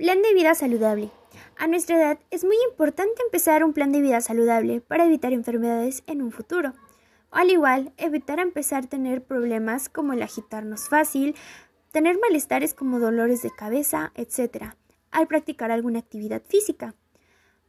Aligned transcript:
Plan 0.00 0.22
de 0.22 0.32
vida 0.32 0.54
saludable. 0.54 1.10
A 1.58 1.66
nuestra 1.66 1.98
edad 1.98 2.18
es 2.30 2.42
muy 2.42 2.56
importante 2.70 3.22
empezar 3.22 3.62
un 3.62 3.74
plan 3.74 3.92
de 3.92 4.00
vida 4.00 4.22
saludable 4.22 4.80
para 4.80 5.04
evitar 5.04 5.34
enfermedades 5.34 6.04
en 6.06 6.22
un 6.22 6.32
futuro. 6.32 6.72
Al 7.30 7.50
igual, 7.50 7.92
evitar 7.98 8.40
empezar 8.40 8.84
a 8.84 8.88
tener 8.88 9.22
problemas 9.22 9.90
como 9.90 10.14
el 10.14 10.22
agitarnos 10.22 10.88
fácil, 10.88 11.36
tener 11.92 12.18
malestares 12.18 12.72
como 12.72 12.98
dolores 12.98 13.42
de 13.42 13.50
cabeza, 13.50 14.10
etc., 14.14 14.72
al 15.10 15.26
practicar 15.26 15.70
alguna 15.70 15.98
actividad 15.98 16.40
física. 16.48 16.94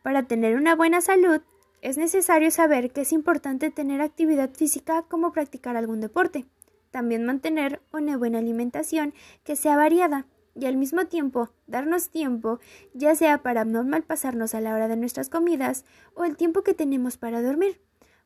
Para 0.01 0.23
tener 0.23 0.55
una 0.55 0.73
buena 0.73 1.01
salud, 1.01 1.41
es 1.81 1.97
necesario 1.97 2.49
saber 2.49 2.91
que 2.91 3.01
es 3.01 3.11
importante 3.11 3.71
tener 3.71 3.99
actividad 3.99 4.51
física 4.51 5.03
como 5.09 5.33
practicar 5.33 5.75
algún 5.75 5.99
deporte. 5.99 6.45
También 6.91 7.25
mantener 7.25 7.81
una 7.91 8.15
buena 8.15 8.37
alimentación 8.37 9.13
que 9.43 9.57
sea 9.57 9.75
variada 9.75 10.27
y 10.55 10.65
al 10.65 10.77
mismo 10.77 11.05
tiempo 11.05 11.49
darnos 11.67 12.09
tiempo, 12.09 12.59
ya 12.93 13.15
sea 13.15 13.39
para 13.39 13.65
no 13.65 13.85
pasarnos 14.03 14.53
a 14.55 14.61
la 14.61 14.73
hora 14.73 14.87
de 14.87 14.97
nuestras 14.97 15.29
comidas 15.29 15.85
o 16.13 16.25
el 16.25 16.37
tiempo 16.37 16.63
que 16.63 16.73
tenemos 16.73 17.17
para 17.17 17.41
dormir. 17.41 17.81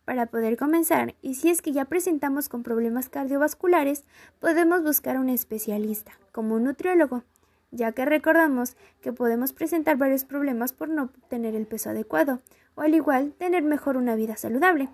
Para 0.06 0.28
poder 0.28 0.56
comenzar, 0.56 1.16
y 1.24 1.34
si 1.34 1.50
es 1.50 1.64
que 1.64 1.72
ya 1.72 1.86
presentamos 1.86 2.48
con 2.48 2.62
problemas 2.62 3.10
cardiovasculares, 3.10 4.04
podemos 4.40 4.84
buscar 4.84 5.18
un 5.18 5.30
especialista, 5.30 6.12
como 6.32 6.56
un 6.56 6.66
nutriólogo, 6.66 7.24
ya 7.72 7.92
que 7.92 8.06
recordamos 8.06 8.78
que 9.02 9.12
podemos 9.12 9.52
presentar 9.52 9.98
varios 9.98 10.24
problemas 10.24 10.74
por 10.74 10.90
no 10.90 11.10
tener 11.28 11.56
el 11.56 11.66
peso 11.66 11.90
adecuado, 11.90 12.42
o 12.76 12.82
al 12.82 12.94
igual 12.94 13.34
tener 13.34 13.64
mejor 13.64 13.98
una 13.98 14.16
vida 14.16 14.38
saludable, 14.38 14.90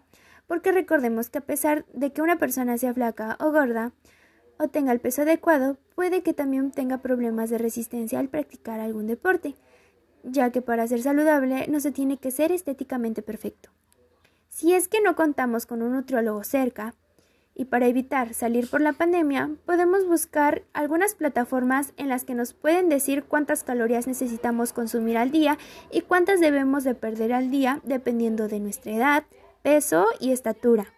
porque 0.48 0.72
recordemos 0.72 1.30
que 1.30 1.40
a 1.40 1.46
pesar 1.46 1.86
de 1.94 2.14
que 2.14 2.22
una 2.22 2.38
persona 2.38 2.78
sea 2.78 2.94
flaca 2.94 3.38
o 3.40 3.52
gorda, 3.52 3.92
o 4.62 4.68
tenga 4.68 4.92
el 4.92 5.00
peso 5.00 5.24
adecuado, 5.24 5.78
puede 5.96 6.22
que 6.22 6.34
también 6.34 6.70
tenga 6.72 7.00
problemas 7.00 7.50
de 7.50 7.58
resistencia 7.58 8.20
al 8.20 8.30
practicar 8.30 8.80
algún 8.80 9.08
deporte, 9.08 9.56
ya 10.24 10.52
que 10.52 10.62
para 10.62 10.88
ser 10.88 11.02
saludable 11.02 11.68
no 11.68 11.80
se 11.80 11.92
tiene 11.92 12.18
que 12.18 12.30
ser 12.30 12.52
estéticamente 12.52 13.24
perfecto. 13.24 13.72
Si 14.50 14.74
es 14.74 14.88
que 14.88 15.02
no 15.02 15.16
contamos 15.16 15.66
con 15.66 15.82
un 15.82 15.94
nutriólogo 15.94 16.44
cerca, 16.44 16.94
y 17.56 17.66
para 17.66 17.88
evitar 17.88 18.34
salir 18.34 18.70
por 18.70 18.82
la 18.82 18.94
pandemia, 18.94 19.50
podemos 19.66 20.08
buscar 20.08 20.62
algunas 20.74 21.16
plataformas 21.16 21.94
en 21.98 22.08
las 22.08 22.24
que 22.24 22.36
nos 22.36 22.54
pueden 22.54 22.88
decir 22.88 23.24
cuántas 23.24 23.64
calorías 23.64 24.08
necesitamos 24.08 24.74
consumir 24.74 25.18
al 25.18 25.32
día 25.32 25.58
y 25.92 26.02
cuántas 26.02 26.40
debemos 26.40 26.84
de 26.84 26.96
perder 26.96 27.34
al 27.34 27.52
día 27.52 27.82
dependiendo 27.84 28.48
de 28.48 28.60
nuestra 28.60 28.94
edad, 28.94 29.24
peso 29.64 30.06
y 30.20 30.32
estatura. 30.32 30.94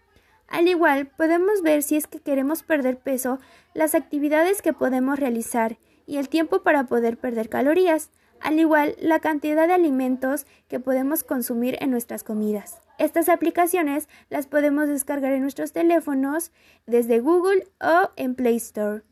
Al 0.48 0.68
igual, 0.68 1.08
podemos 1.08 1.62
ver 1.62 1.84
si 1.84 1.96
es 1.96 2.08
que 2.08 2.20
queremos 2.20 2.64
perder 2.64 2.98
peso, 2.98 3.40
las 3.74 3.96
actividades 3.96 4.62
que 4.62 4.74
podemos 4.74 5.20
realizar 5.20 5.78
y 6.06 6.18
el 6.18 6.30
tiempo 6.30 6.64
para 6.64 6.86
poder 6.86 7.18
perder 7.18 7.50
calorías, 7.50 8.12
al 8.40 8.60
igual 8.60 8.96
la 9.00 9.20
cantidad 9.20 9.68
de 9.68 9.74
alimentos 9.74 10.46
que 10.68 10.80
podemos 10.80 11.24
consumir 11.24 11.78
en 11.80 11.92
nuestras 11.92 12.24
comidas. 12.24 12.82
Estas 13.00 13.30
aplicaciones 13.30 14.08
las 14.30 14.48
podemos 14.48 14.88
descargar 14.88 15.34
en 15.34 15.42
nuestros 15.42 15.72
teléfonos 15.72 16.52
desde 16.86 17.20
Google 17.20 17.68
o 17.82 18.12
en 18.16 18.36
Play 18.36 18.58
Store. 18.58 19.04